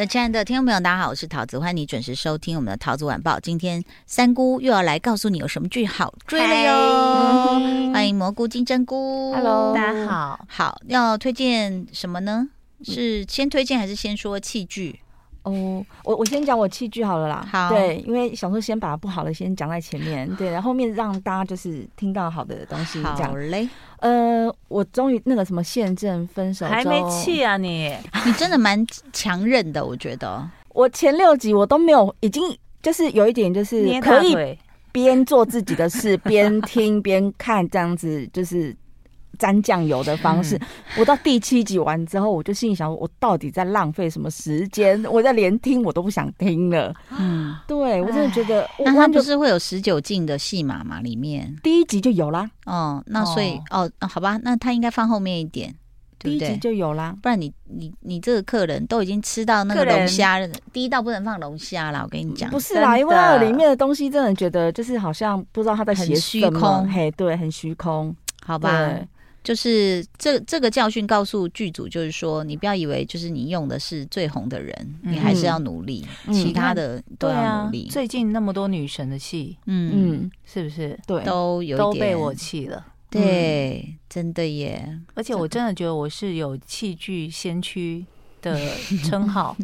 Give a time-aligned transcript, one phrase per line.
[0.00, 3.38] 各位亲爱的听众朋友，大家好，我是桃子，欢迎你准时收听我们的桃子晚报。
[3.38, 7.58] 今天三姑又要来告诉你有什么剧好追了哟！
[7.60, 10.46] 嗯、欢迎蘑菇金针菇，Hello，大家好。
[10.48, 12.48] 好，要推荐什么呢？
[12.82, 15.00] 是先推荐还是先说弃剧？
[15.42, 17.46] 哦，我我先讲我弃剧好了啦。
[17.50, 23.02] 好，对，因为想说先把不好的先讲在前面， 对，然后后面让大家就是听到好的东西。
[23.02, 23.68] 好嘞。
[24.00, 27.94] 呃，我终于那个什么现正分手还没气啊你？
[28.26, 30.48] 你真的蛮强韧的，我觉得。
[30.70, 32.42] 我前六集我都没有，已经
[32.82, 34.58] 就是有一点就是可以
[34.92, 38.74] 边做自己的事 边听边看这样子，就是。
[39.40, 40.60] 沾酱油的方式，
[40.98, 45.02] 我到第七集完之后，我就心里想：我到底在浪费什么时间？
[45.10, 46.94] 我在连听我都不想听了。
[47.18, 51.00] 嗯，对，我真的觉得，那他不是会有十九禁的戏码嘛？
[51.00, 52.50] 里面第一集就有啦。
[52.66, 55.74] 哦，那所以哦，好吧，那他应该放后面一点，
[56.18, 56.48] 对不对？
[56.48, 62.02] 第一集就有啦，不然你你你这个客人都已经吃到那个龙虾了，第一道不能放龙虾了。
[62.02, 68.94] 我跟你讲，不是啦，因为里面的东西真的觉得就是好像不知道他在写什么，虚空，嘿，对，很虚空，好吧。
[69.42, 77.88] 就是这这个教训告诉剧组，就是说你不要以为就是你用的是最红的人，嗯、你还是要努力，嗯、其他的都要努力。
[77.90, 80.98] 最近那么多女神的戏，嗯嗯，是不是？
[81.06, 82.84] 对，都有都被我气了。
[83.08, 85.00] 对，嗯、真的耶！
[85.14, 88.04] 而且我真的觉得我是有弃剧先驱
[88.42, 88.60] 的
[89.08, 89.56] 称号。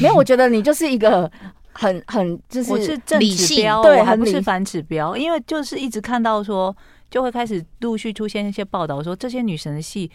[0.00, 1.30] 没有，我觉得你就是一个
[1.72, 6.74] 很很就是我是正指标，对，还不是反指标，因为就是一直看到说。
[7.10, 10.10] 就会开始陆续出现一些报道，说这些女神的戏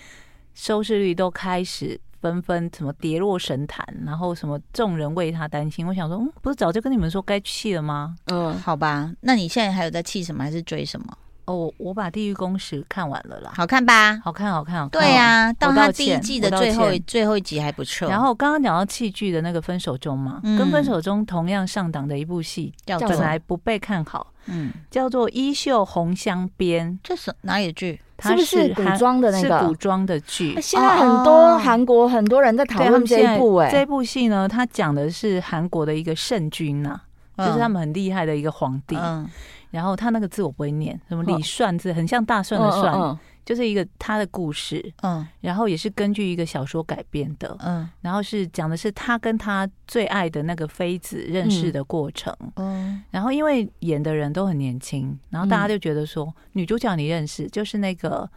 [0.54, 5.86] 收视率都开始纷纷什么跌落神坛，然后什么众人为她担心。
[5.88, 8.16] 我想说，嗯，不是早就跟你们说该弃了吗？
[8.26, 11.18] 嗯，好吧，那你现在还有在弃什么，还是追什么？
[11.46, 14.20] 哦，我把《地狱公使》看完了啦，好看吧？
[14.24, 15.02] 好看，好看，好看。
[15.02, 18.10] 对呀、啊，到他第一季的最后最后一集还不错。
[18.10, 24.28] 然后刚刚讲到弃剧的那个《分手中》嘛，嗯、跟《分手中》同样上档的一部戏，叫本来不被看好。
[24.46, 28.02] 嗯，叫做《衣袖红香边》，这是哪里的剧？
[28.20, 29.60] 是不是古装的那个？
[29.60, 30.58] 是古装的剧。
[30.62, 33.56] 现在很多韩国很多人在讨论这一部。
[33.56, 37.00] 哎，这部戏呢，它讲的是韩国的一个圣君呐，
[37.38, 38.98] 就是他们很厉害的一个皇帝。
[38.98, 39.30] 嗯，
[39.74, 43.20] 然后他那个字我不会念，什么李算字，很像大蒜的蒜。
[43.46, 58.30] 就是一个他的故事，嗯，然后也是根据一个小说改编的，嗯，然后是讲的是他跟他最爱的那个妃子认识的过程，嗯，然后因为演的人都很年轻，然后大家就觉得说女主角你认识，就是那个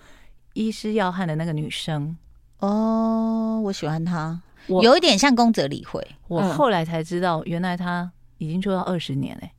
[0.55, 2.17] 医师要汉的那个女生，
[2.59, 9.53] 哦，我喜欢她，有一点像宫泽理惠，我后来才知道原来她已经出道二十年嘞。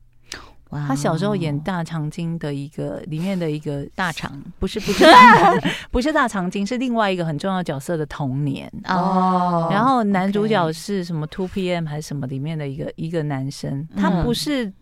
[0.72, 5.53] 他小时候演大长今的一个里面的一个大长，不是不是大
[5.91, 9.63] 不是大长今，是另外一个很重要角色的童年哦。
[9.63, 14.73] Oh, 然后男主角是什么 Two PM 还是什么里面的一个一个男生，他不是、嗯、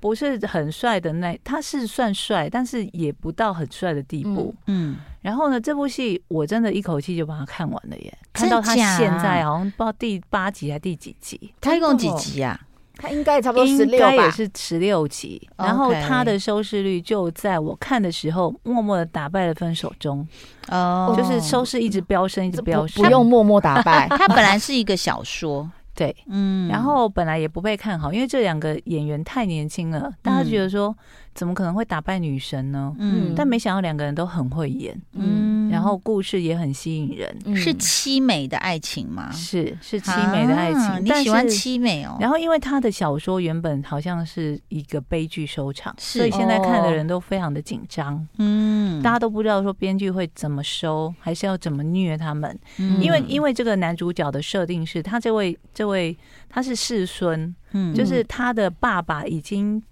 [0.00, 4.54] 不是很帅的那，他是算帅，但是也不到很帅的地步。
[4.66, 12.60] 嗯，嗯然后呢，这部戏我真的一口气就把它看完了耶，看到他现在好像不知道第八集还是第几集，他一共几集呀、啊？
[12.96, 15.40] 他应该差不多十六吧，应该也是十六集。
[15.56, 20.26] 然后他的收视率就在我看的时候，默默的打败了《分手中》
[20.74, 24.08] 哦，就是收视一直飙升，一直飙升，不用默默打败。
[24.16, 30.94] 他本来是一个小说， 对，嗯，然后本来也不被看好，因为这两个演员太年轻了，大家觉得说。
[31.36, 32.94] 怎么可能会打败女神呢？
[32.98, 35.55] 嗯，但没想到两个人都很会演，嗯，然
[35.86, 39.30] 后故事也很吸引人，嗯、是凄美的爱情吗？
[39.30, 42.16] 是是凄美的爱情，啊、你喜欢凄美哦。
[42.20, 56.16] 然后因为他的小说原本好像是一个悲剧收场，所以现在看的人都非常的紧张，嗯，大家都不知道说编剧会怎么收，还是要怎么虐他们，嗯、因为因为这个男主角的设定是他这位这位
[56.48, 59.82] 他是世孙，嗯，就是他的爸爸已经。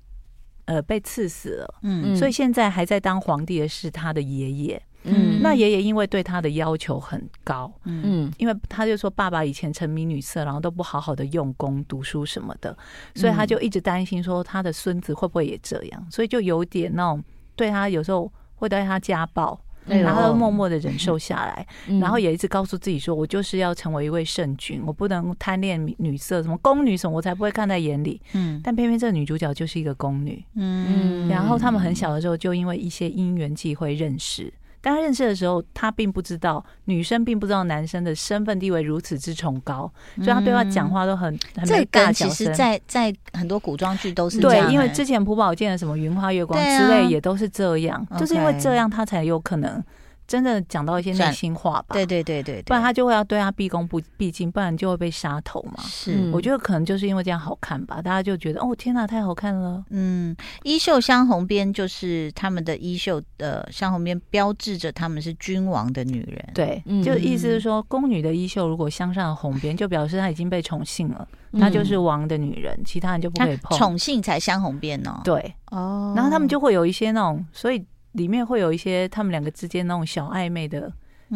[0.66, 12.76] 呃，被刺死了，嗯，所以现在还在当皇帝的是他的爷爷，嗯，那爷爷因为对他的要求很高，嗯，因为他就说爸爸以前沉迷女色，然后都不好好的用功读书什么的，
[13.14, 17.22] 所以他就一直担心说他的孙子会不会也这样，所以就有点那种
[17.54, 19.60] 对他有时候会对他家暴。
[19.86, 21.66] 然后默默的忍受下来，
[22.00, 30.42] 然后也一直告诉自己说：“我就是要成为一位圣君，我不能贪恋女色，什么宫女什么，我才不会看在眼里。”嗯，但偏偏这个女主角就是一个宫女。
[30.54, 34.50] 嗯，然后他们很小的时候就因为一些因缘际会认识，
[34.84, 42.12] 但他认识的时候，他并不知道女生并不知道男生的身份地位如此之崇高，所以他对他讲话都很很没大。
[42.12, 49.82] 其实在在很多古装剧都是这样、因为之前朴宝剑的什么云花月光之类也都是这样，啊、就是因为这样他才有可能。
[50.26, 55.82] 真的讲到一些内心话吧，对对对对，对，不然他就会要对他毕恭不毕敬，不然就会被杀头嘛。
[55.82, 59.84] 是，我觉得可能就是因为这样好看吧，大家就觉得哦天哪，太好看了。
[59.90, 66.48] 嗯，衣袖镶红边就是他们的衣袖的镶红边，标志着他们是君王的女人。
[66.54, 71.28] 对，就意思是说，宫女的衣袖如果镶上了红边，就表示她已经被宠幸了，
[71.60, 73.76] 她就是王的女人，其他人就不可以碰。
[73.76, 75.20] 宠幸才镶红边哦。
[75.22, 77.84] 对，哦，然后他们就会有一些那种，所以。
[78.14, 80.90] 里面会有一些他们两个之间那种小暧昧的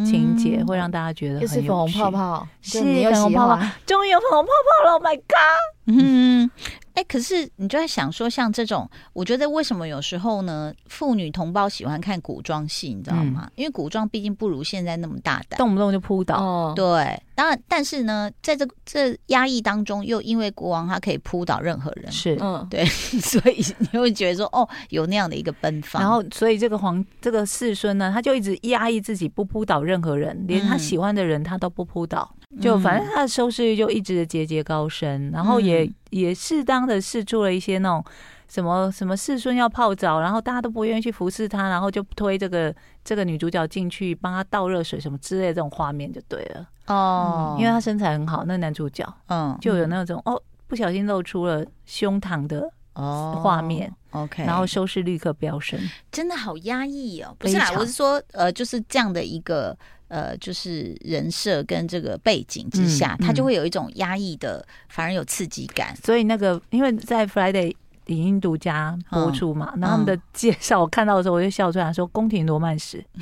[0.04, 1.54] 情节，会让大家觉得很有趣。
[1.54, 5.60] 是粉红泡泡，是粉红泡泡，终于有粉红泡泡了！Oh my god！
[5.86, 6.50] 嗯。
[6.94, 13.42] 哎，可是你就在想说，像这种，我觉得为什么有时候呢，妇女同胞喜欢看古装戏，你知道吗？
[13.44, 16.36] 嗯、因为古装毕竟不如现在那么大胆，动不动就扑倒。
[16.36, 22.84] 哦、对，当然，但是呢，在这这压抑当中，又因为国王他可以扑倒任何人，是，嗯，对，
[23.22, 26.02] 所以你会觉得说，哦，有那样的一个奔放。
[26.02, 32.28] 然后，所以这个皇这个世孙呢，他就一直压抑自己，不扑倒任何人，连他喜欢的人他都不扑倒。
[32.34, 38.02] 嗯就反正他的收视率就一直节节高升，然后也也适当的试出了一些那种
[38.48, 42.74] 什么什么世孙要泡澡，然后大家都不愿意去服侍他，然后就推这个
[43.04, 46.66] 这个女主角进去帮他倒热水什么之类的这种画面就对了。
[46.86, 55.78] 哦，因为他身材很好，那男主角嗯就有那种哦不小心露出了胸膛的哦画面，OK，然后收视率立刻飙升，
[56.10, 59.76] 真的好压抑哦，不是啦，我是说呃就是这样的一个。
[60.08, 65.94] 呃，就是人设跟这个背景之下，嗯嗯、他就会有一种压抑的，反而有刺激感。
[65.96, 67.76] 所以那个，因为在 Friday
[68.08, 73.02] 影音独家播出嘛，嗯、然后他们的介绍，我看到的时候我就笑出来，说宫廷罗曼史。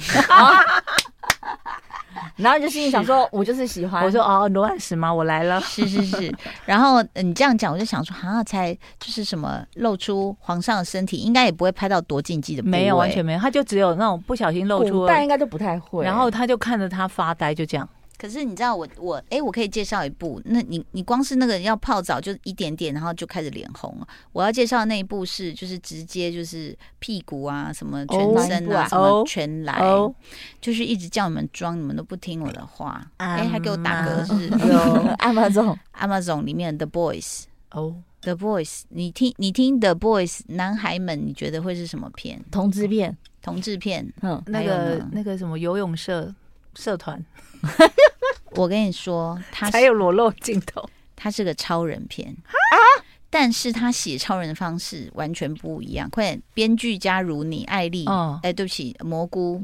[2.36, 4.04] 然后就心里想说，我就是喜欢。
[4.04, 5.12] 我说哦，罗曼史吗？
[5.12, 5.58] 我来了。
[5.60, 6.34] 是是是。
[6.66, 12.62] 然后你这样讲，我就想说，好像才就是什么露出皇上的身体，应该也不会拍到多禁忌的。
[12.62, 13.38] 没有，完全没有。
[13.38, 16.04] 他就只有那种不小心露出，但应该都不太会。
[16.04, 17.88] 然后他就看着他发呆，就这样。
[18.18, 20.40] 可是你知道我我哎，我可以介绍一部。
[20.46, 24.08] 那你你光是那个要泡澡就一点点，然后就开始脸红了。
[24.32, 30.14] 我要介绍的那一部是就是直接就是屁股啊什么全身啊、哦、什么全来，哦、
[30.60, 33.06] 就是一直叫你们装，你们都不听我的话。
[33.18, 34.48] 哎、嗯，还给我打嗝是？
[34.66, 34.78] 有
[35.18, 42.42] Amazon Amazon 里面的 The Boys 哦，The Boys，你听你听 The Boys 男孩们，你觉得会是什么片？
[42.50, 44.10] 同志片，同志片。
[44.22, 46.34] 嗯，那个那个什么游泳社
[46.76, 47.24] 社团。
[48.52, 52.76] 我跟你说，他还有裸露镜头，他是个超人片啊！
[53.28, 56.08] 但是他写超人的方式完全不一样。
[56.10, 59.62] 快点，编剧家如你，艾丽，哦，哎，对不起，蘑菇，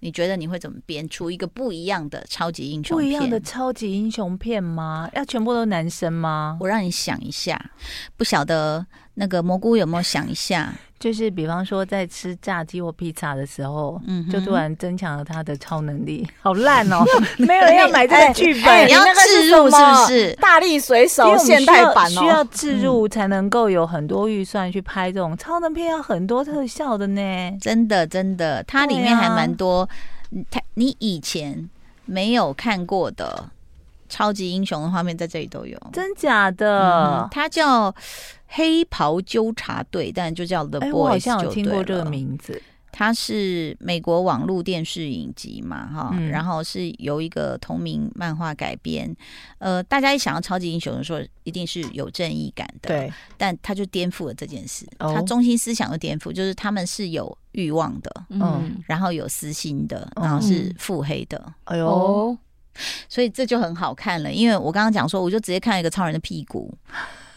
[0.00, 3.08] 你觉得你会怎么编出一个不一样的超级英雄片？
[3.08, 5.08] 不一样的超级英雄片吗？
[5.14, 6.58] 要全部都男生吗？
[6.60, 7.70] 我让你想一下，
[8.16, 8.84] 不晓得。
[9.16, 10.74] 那个蘑菇有没有想一下？
[11.04, 16.26] 就是比方说，在吃炸鸡或披萨的时候，嗯，就突然增强了他的超能力。
[16.40, 17.04] 好烂哦，
[17.36, 20.32] 没有人要买这个剧本，你要置入是不是？
[20.36, 27.22] 大力水手现代版需要置入才能够有很多预算去拍这种超能片，要很多特效的呢。
[27.60, 29.86] 真的，真的，它里面还蛮多，
[30.50, 31.68] 它你以前
[32.06, 33.50] 没有看过的
[34.14, 37.26] 超级英雄的画面在这里都有，真假的？
[37.32, 37.92] 它叫。
[38.56, 42.62] 黑袍纠察队，但就叫 The Boys，我好像有听过这个名字。
[42.92, 49.12] 它是美国网络电视影集嘛，哈、嗯，然后是由一个同名漫画改编。
[49.58, 53.12] 呃，大家一想到超级英雄的时候，一定是有正义感的，对。
[53.36, 61.52] 但他就颠覆了这件事，他中心思想的颠覆，就是他们是有欲望的，嗯，然后有私心的，然后是腹黑的。
[61.64, 62.38] 哎呦，
[63.08, 66.72] 所以这就很好看了，因为我刚刚讲说，我就直接看一个超人的屁股。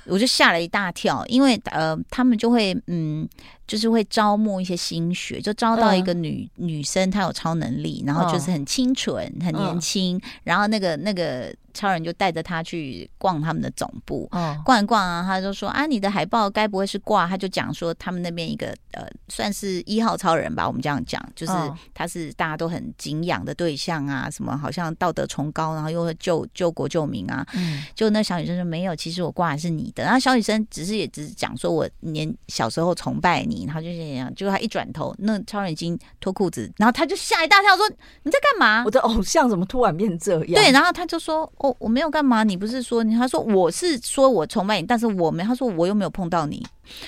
[0.10, 3.27] 我就吓了一大跳，因为呃，他们就会嗯。
[3.67, 17.27] 就是会招募一些新血，就招到一个女、嗯、女生，她有超能力，然后就是很清纯、嗯、很年轻，然后那个那个超人就带着他去逛他们的总部，嗯、逛一逛啊，他就说啊，你的海报该不会是挂？
[17.27, 21.53] 他就讲说他们那边一个呃，算是一号超人吧，我们这样讲，就是
[21.93, 33.67] 他是大家都很敬仰的对象啊，什么好像道德崇高，然后又会救救国救民啊，嗯，就那小女生说没有，其实我挂的是你的，然后小女生只是也只是讲说我年小时候崇拜你。
[33.67, 37.86] 然后就这样，结果他一转头，那超人已经脱裤子，然后他就吓一大跳，说
[38.24, 38.84] ：“你在干嘛？
[38.86, 43.15] 我的偶像怎么突然变这样？”对，然后他就说：“哦，我没有干嘛，你不是说你？
[43.15, 46.65] 他说我是说我崇拜你，但是我没，他说我又没有碰到你。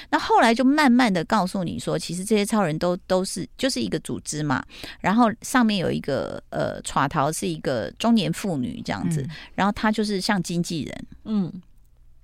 [0.09, 4.63] 那后来就慢慢的告诉你说，其实这些超人都都是就是一个组织嘛，
[4.99, 11.51] 然后上面有一个呃，耍桃是一个中年妇女这样子，嗯、然后她就是像经纪人，嗯，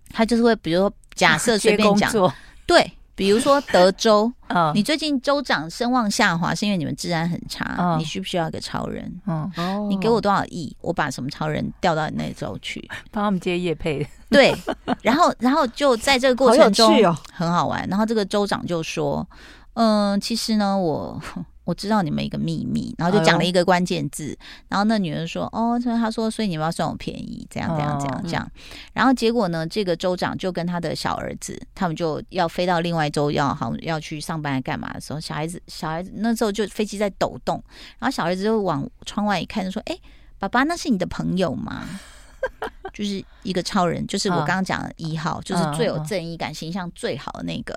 [0.10, 2.12] 他就是会比如说假设随便讲，
[2.68, 2.92] 对。
[3.16, 7.76] 比如说德州，哦、 你最近州长声望下滑，是因为你们治安很差。
[7.78, 9.10] 哦、你需不需要一个超人？
[9.26, 9.50] 哦，
[9.90, 14.06] 你给我多少亿，我把什么超人调到你那州去， 帮他们接业配。
[14.30, 14.54] 对，
[15.02, 17.88] 然后，然后就在这个过程中，好很好玩。
[17.88, 19.26] 然后这个州长就说
[19.76, 21.20] ：“嗯、呃，其实呢，我。”
[21.66, 28.44] 我知道你们一个秘密，然后就讲了一个关键字，哎、然后那女人说：“哦，所以他说，所以你们要算我便宜，这样这样这样这样。
[28.44, 28.52] 哦”
[28.94, 37.62] 然后结果呢，这个州长就跟他的小儿子，他们就要飞到另外一州，要好像要去上班干嘛的时候，小孩子小孩子那时候就飞机在抖动，
[38.00, 39.98] 然后小儿子就往窗外一看，就说：“哎，
[40.38, 41.84] 爸爸，那是你的朋友吗？
[42.94, 47.76] 就是一个超人，就是我刚刚讲的一号，哦、就是最有正义感、形象最好的那个。”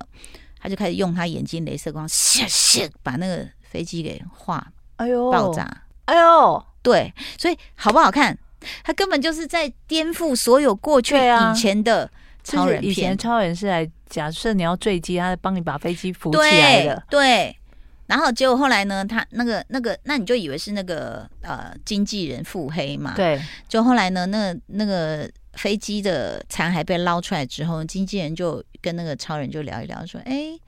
[0.60, 3.48] 他就开始用他眼睛镭射光，咻咻把那个。
[3.68, 5.68] 飞机给化，哎呦，爆炸，
[6.06, 8.36] 哎呦，对，所以好不好看？
[8.82, 12.10] 他根本就是在颠覆所有过去以前的
[12.42, 12.90] 超人片。
[12.90, 17.00] 以前超人是来假设你要坠机，他帮你把飞机扶起来的。
[17.08, 17.56] 对，对，
[18.06, 23.12] 然后结果后来呢，他那个那个，那你就以为是那个呃经纪人腹黑嘛？
[23.14, 30.58] 对，就后来呢，那那个飞机的残骸被捞出来之后，经纪人就跟那个超人就聊一聊，说：“哎。”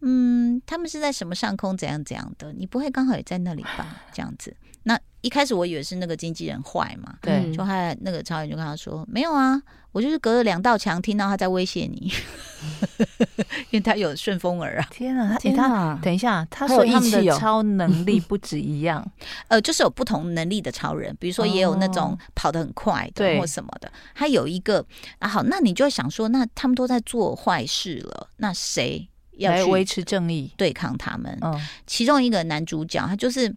[0.00, 2.52] 嗯，他们是在什么上空怎样怎样的？
[2.52, 4.02] 你不会刚好也在那里吧？
[4.12, 9.60] 这样子，那一开始我以为是那个经纪人坏嘛，对，就还那个超人就跟他说没有啊，
[9.92, 12.12] 我就是隔了两道墙听到他在威胁你，
[13.70, 14.86] 因为他有顺风耳啊。
[14.90, 19.04] 天啊，他他等一下，他说他们的超能力 不止一样，
[19.48, 24.84] 呃，就是有不同能力的超人，比如说也有那种跑得很快的或什么的，他有一个
[25.18, 29.08] 啊，好，那你就会想说，那他们都在做坏事了，那谁？
[29.36, 31.38] 要维持正义，对抗他们。
[31.42, 33.54] 嗯，其中一个男主角，他就是，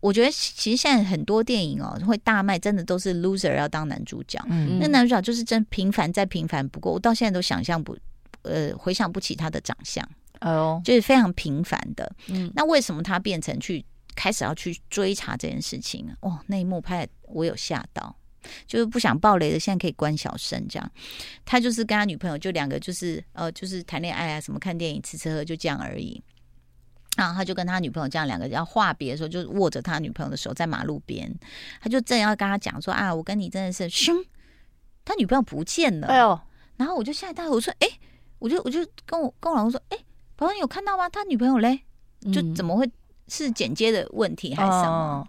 [0.00, 4.38] 我觉得其实现在很多电影哦会大卖，真的都是 loser 要当男主角。
[4.48, 7.96] 嗯，那男主角就是真平凡再平凡不过，我到现在都想象不，
[8.42, 10.06] 呃，回想不起他的长相。
[10.40, 12.10] 哦，就是非常平凡的。
[12.28, 13.84] 嗯，那为什么他变成去
[14.16, 16.08] 开始要去追查这件事情？
[16.20, 18.14] 哦，那一幕拍我有吓到。
[18.66, 20.66] 就是不想爆雷的，现在可以关小声。
[20.68, 20.90] 这样，
[21.44, 26.22] 他就是跟他女朋友就两个，就是呃，就是谈恋爱啊，什么看电影、吃吃喝，就这样而已。
[27.16, 31.30] 然后他就跟他女朋友这样两个要话别的时候，就握着他女朋友的手在马路边，
[31.80, 34.24] 他就正要跟他讲说啊，我跟你真的是凶。
[35.04, 36.40] 他女朋友不见了，哎呦！
[36.76, 37.88] 然后我就吓一大跳，我说哎，
[38.38, 39.98] 我就我就跟我跟我老公说，哎，
[40.36, 41.08] 宝宝你有看到吗？
[41.08, 41.80] 他女朋友嘞，
[42.32, 42.90] 就怎么会
[43.28, 44.88] 是剪接的问题还是什么？
[44.88, 45.28] 哦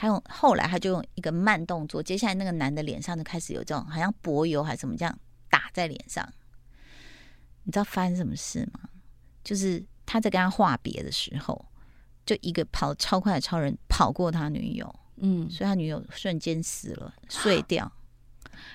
[0.00, 5.18] 他用后来，他就用一个慢动作，接下来那个男的脸上就开始有这种好像柏油还是什么这样
[5.50, 6.24] 打在脸上。
[7.64, 8.88] 你知道发生什么事吗？
[9.42, 11.66] 就是他在跟他话别的时候，
[12.24, 17.90] 就一个跑超快的超人跑过他女友，嗯，所以他女友瞬间死了，碎掉。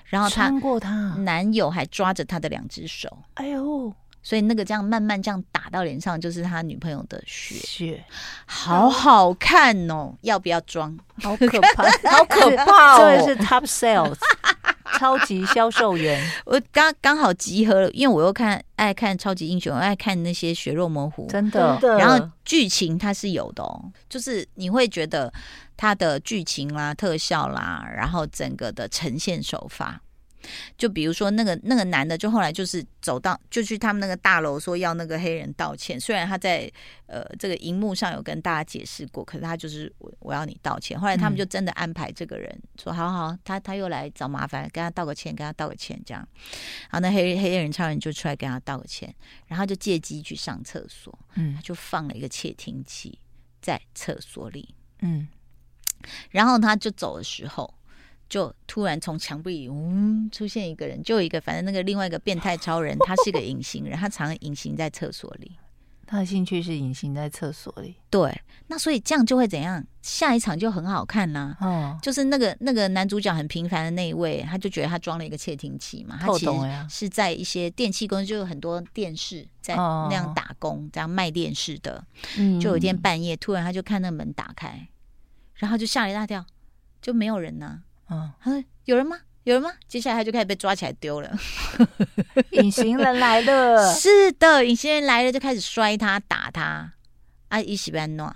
[0.04, 3.92] 然后他 过他男友还抓着他的两只手，哎呦！
[4.24, 8.04] 所以那个这样慢慢这样打到脸上，就是他女朋友的血，血
[8.46, 10.14] 好好看哦！
[10.22, 10.98] 要不要装？
[11.22, 12.98] 好可怕， 好可怕哦！
[12.98, 14.16] 这是 top sales，
[14.98, 16.26] 超级销售员。
[16.46, 21.78] 我刚刚好集合了，因为我又看爱看超级英雄，爱看那些血肉模糊，真的。
[21.98, 25.30] 然后剧情它是有的哦，就是你会觉得
[25.76, 30.00] 它的剧情啦、特效啦，然后整个的呈现手法。
[30.76, 35.98] 就比如说那个那个男的，就后来就是走到就去他们那个大楼说要那个黑人道歉。
[35.98, 36.70] 虽然他在
[37.06, 40.98] 呃这个荧幕上有跟大家解释过，可是他就是我我要你道歉。
[40.98, 46.26] 后来他们就真的安排这个人、嗯、说好好，他他又来找麻烦，跟他道个歉，跟他道个歉这样。
[46.90, 49.14] 然后那黑黑人超人就出来跟他道个歉，
[49.46, 53.18] 然后就借机去上厕所，嗯，他就放了一个窃听器
[53.60, 55.28] 在厕所里，嗯，
[56.30, 57.72] 然后他就走的时候。
[58.34, 65.52] 就突然从墙壁里，嗯，出现一个人，就有一个，反正那个另外一个变态超人，他是个隐形人，他常隐形在厕所里。
[66.04, 67.94] 他的兴趣是隐形在厕所里。
[68.10, 68.36] 对，
[68.66, 69.80] 那所以这样就会怎样？
[70.02, 71.56] 下一场就很好看啦。
[71.60, 76.52] 哦，就是那个那个男主角很平凡的那一位，他就觉得他装了一个窃听器嘛，他其实
[76.90, 82.04] 是在一些电器公司，就有很多电视在那样打工，这样卖电视的。
[82.36, 84.88] 嗯，就有一天半夜，突然他就看那个门打开，
[85.54, 86.44] 然后就吓了一大跳，
[87.00, 87.82] 就没有人呢。
[88.44, 89.18] 嗯，有人吗？
[89.44, 89.70] 有人吗？
[89.86, 91.30] 接下来他就开始被抓起来丢了。
[92.52, 96.92] 隐形人来了， 是的，隐形人来了就开始摔他、打他。
[97.48, 98.32] 啊，一起被弄。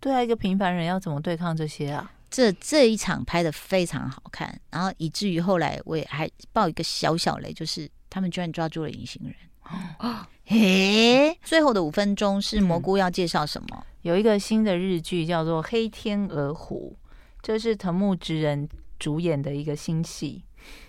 [0.00, 2.10] 对啊，一个平凡人要怎么对抗这些啊？
[2.30, 9.34] 这这一场拍的非常好看，然后以至于后来我也还爆一个小小雷，就是他们居然抓住了隐形人。
[10.00, 13.68] 哦，嘿，最后的五分钟是蘑菇要介绍什么？
[13.78, 16.96] 嗯，有一个新的日剧叫做《黑天鹅湖》，
[17.40, 20.44] 这是藤木直人主演的一个新戏。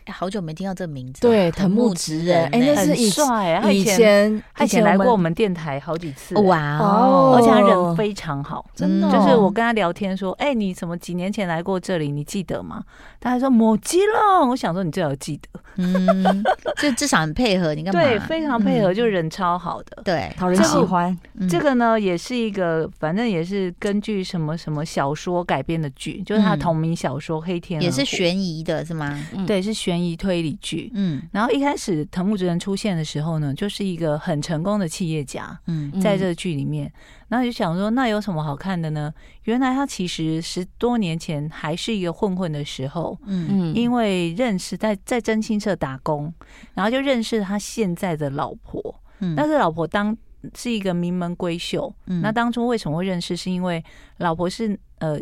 [0.07, 12.83] 好久没听到这个名字，对，藤木直人，哎，那是很帅，他以前他以前来过我们电台好几次，哇哦，而且他人非常好，真的，就是我跟他聊天说，哎，你什么几年前来过这里，你记得吗？
[13.19, 16.43] 他还说抹机了，我想说你最好记得，嗯，
[16.77, 17.99] 就至少很配合，你干嘛？
[17.99, 21.17] 对，非常配合，就人超好的，对，讨人喜欢。
[21.49, 29.19] 这个呢，也是一个，反正也是根据什么什么小说改编的剧，就是他同名小说《黑天鹅》，也是悬疑的，是吗？
[29.47, 30.89] 对，是悬疑推理剧。
[30.93, 35.59] 嗯，然后一开始藤木直人出现的时候呢，就是一个很成功的企业家。
[35.67, 36.89] 嗯，在这个剧里面，
[37.27, 39.13] 然后就想说，那有什么好看的呢？
[39.43, 46.33] 原来他其实十多年前还是一个混混的时候，嗯，因为认识在在真心社打工，
[46.75, 49.01] 然后就认识他现在的老婆。
[49.19, 50.15] 嗯，但是老婆当
[50.55, 51.93] 是一个名门闺秀。
[52.05, 53.35] 嗯，那当初为什么会认识？
[53.35, 53.83] 是因为
[54.17, 55.19] 老婆是呃。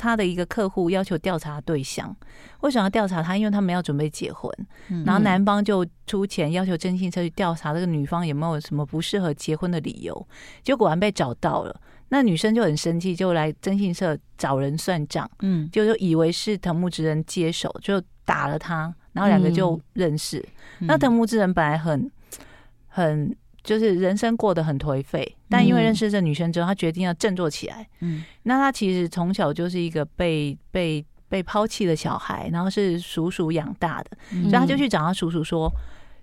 [0.00, 2.16] 他的一个客户要求调查对象，
[2.60, 3.36] 为什么要调查他？
[3.36, 4.50] 因为他们要准备结婚，
[5.04, 10.26] 然后男方就出钱要求征信社去调查这个女方有没有什么不适合结婚的理由，
[10.62, 11.80] 结果果然被找到了。
[12.08, 20.42] 那女生就很生气，就来征信社找人算账，嗯，就就以为是藤木直人接手，就打了他，然后两个就认识。
[20.78, 22.10] 那藤木直人本来很
[22.88, 23.36] 很。
[23.62, 27.86] 就是人生过得很颓废，但因为认识这女生之后，他决定要振作起来。
[28.00, 34.10] 嗯，那他其实从小就是一个被被被抛弃的小孩，然后是叔叔养大的，
[34.42, 35.70] 所以他就去找他叔叔说。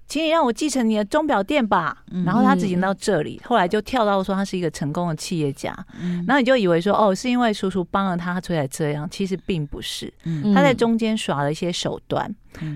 [0.08, 2.04] 请你让我继承你的钟表店吧。
[2.26, 5.78] 然后他只行到这里，后来就跳到说他是一个成功的企业家。
[6.26, 9.08] 然后你就以为说哦，是因为叔叔帮了他，他才这样。
[9.10, 10.12] 其实并不是，
[10.56, 12.34] 他在中间耍了一些手段。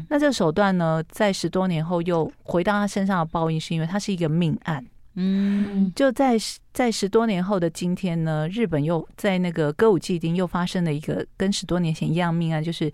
[0.10, 4.86] 那这个手段呢，在十多年后又回到他身上的报应，是因为他是一个命案。
[5.16, 6.38] 嗯，就在
[6.74, 12.92] 在十多年后的今天呢，日本又在那个歌舞伎町又发生了一个跟十多年前一样命案，就是。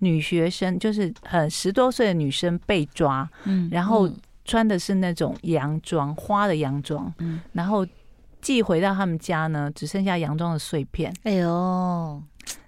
[0.00, 4.08] 女学生就是呃十多岁的女生被抓，嗯，然后
[4.44, 7.86] 穿的是那种洋装，花的洋装，嗯，然后
[8.40, 12.22] 寄回到他们家呢，只剩下洋装的碎片，哎呦，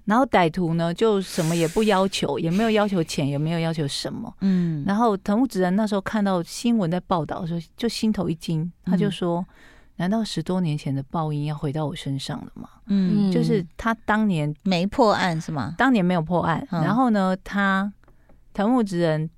[0.04, 9.44] 然后歹徒呢就什么也不要求，也没有要求钱，也没有要求什么，嗯，然后藤木直人那时候看到新闻在报道的时候，就心头一惊，他就说。
[10.00, 12.70] 难道十多年前的报应要回到我身上了吗？
[12.86, 15.74] 嗯，就是他当年没破案是吗？
[15.76, 17.92] 当年没有破案，然后呢，他
[18.54, 19.28] 藤木直人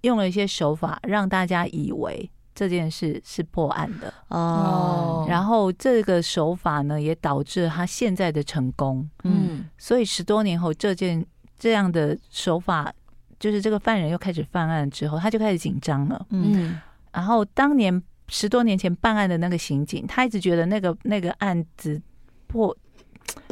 [0.00, 5.24] 用了一些手法，让大家以为这件事是破案的哦。
[5.28, 9.08] 然后这个手法呢，也导致他现在的成功。
[9.22, 11.24] 嗯，所以十多年后，这件
[11.56, 12.92] 这样的手法，
[13.38, 16.26] 就是这个犯人又开始犯案之后，他就开始紧张了。
[16.30, 16.80] 嗯，
[17.12, 18.02] 然后当年。
[18.30, 22.00] 十多年前办案的那个刑警，他一直觉得那个那个案子
[22.46, 22.74] 破，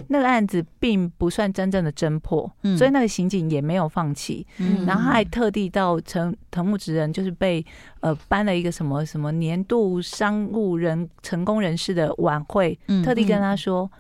[0.07, 4.47] 那个案子并不算真正的侦破，嗯、所以那个刑警也没有放弃。
[4.59, 7.65] 嗯、然后他还特地到藤藤木直人，就是被
[8.01, 13.99] 呃颁了一个什么什么年度商务人成功人士的晚会，嗯、特地跟他说、嗯、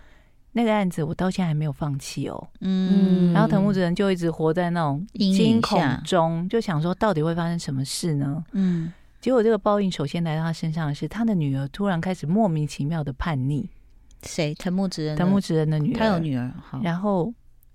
[0.53, 2.49] 那个案子我到现在还没有放弃哦。
[2.61, 8.45] 嗯，然后藤木直人就一直活在那种惊恐中，就想说到底会发生什么事呢？
[8.53, 8.93] 嗯。
[9.21, 13.69] 结果这个报应首先来到他身上的是他的女儿突然开始莫名其妙的叛逆。
[14.23, 14.55] 谁？
[14.55, 15.17] 藤木直人？
[15.17, 15.99] 藤木直人的女儿。
[15.99, 16.53] 他有女儿。
[16.83, 17.33] 然后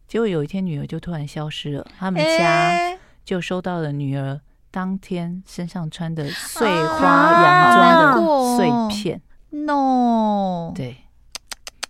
[0.08, 4.40] 结果有一天女儿就突然消失了，他们家就收到了女儿
[4.72, 9.22] 当天身上穿的碎花洋装的碎片。
[9.50, 10.72] No。
[10.74, 10.98] 对。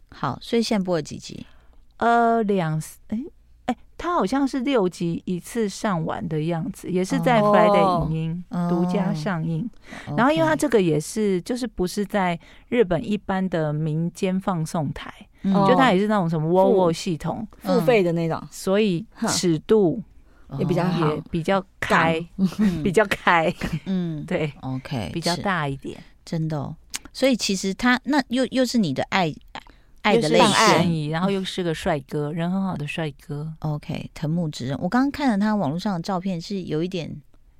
[0.09, 1.45] 好，所以现在播了几集？
[1.97, 3.19] 呃，两哎。
[4.03, 9.69] 他好像是六集一次上完的样子，也是在 Friday 影音独家上映。
[10.07, 12.37] Oh, 然后，因为他这个也是，就是不是在
[12.67, 15.09] 日本一般的民间放送台
[15.45, 20.03] ，oh, 就他也是那种什么 WOWO 系统付费的那种，所以尺度
[20.59, 22.19] 也比较好，也比较开，
[22.83, 23.53] 比较开，
[23.85, 26.75] 嗯，对，OK，比较大一点，真的哦。
[27.13, 29.33] 所以其实他那又又是你的爱。
[30.03, 33.51] 爱的类型，然后又是个帅哥，人很好的帅哥。
[33.59, 37.09] OK，藤木直人，我刚刚看了他网络上的照片，是有一点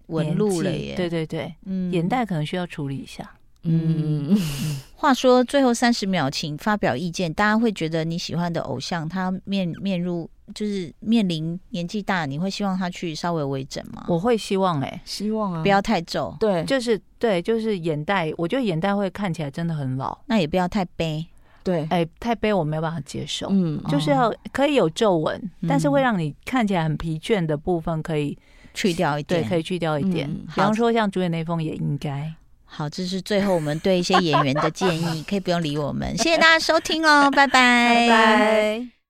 [0.08, 0.94] 纹路了耶。
[0.96, 3.32] 对对对，嗯，眼袋可能需要处理一下。
[3.64, 4.38] 嗯，
[4.94, 7.34] 话说最后三十秒，请发表意见。
[7.34, 14.04] 大家会觉得你喜欢的偶像，他面面入就是面临年纪大，你会希望他去稍微微整吗？
[14.10, 16.36] 我会希望，哎，希望啊，不要太皱。
[16.42, 20.18] 对，就是对，就是眼袋，我觉得眼袋会看起来真的很老。
[20.26, 21.26] 那也不要太悲。
[21.64, 23.48] 对，哎，太悲我没有办法接受。
[23.50, 28.38] 嗯，就是要可以有皱纹，但是会让你看起来很疲倦的部分可以
[28.74, 30.30] 去掉一点，对，可以去掉一点。
[30.30, 32.34] 比方说像主演那封也应该。
[32.66, 36.18] 好，这是最后我们对一些演员的建议，可以不用理我们。
[36.18, 39.03] 谢谢大家收听哦，拜拜，拜拜。